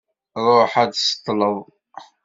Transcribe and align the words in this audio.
Ṛuḥ 0.45 0.71
ad 0.81 0.89
d-tseṭṭleḍ. 0.91 1.57